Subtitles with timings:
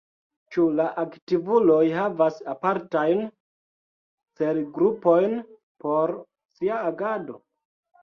[0.53, 3.23] Ĉu la aktivuloj havas apartajn
[4.43, 5.41] celgrupojn
[5.87, 6.19] por
[6.59, 7.43] sia agado?